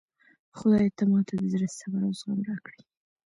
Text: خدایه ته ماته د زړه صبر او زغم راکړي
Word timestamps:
خدایه 0.57 0.91
ته 0.97 1.03
ماته 1.11 1.33
د 1.37 1.43
زړه 1.53 1.67
صبر 1.77 2.01
او 2.07 2.13
زغم 2.19 2.39
راکړي 2.49 2.81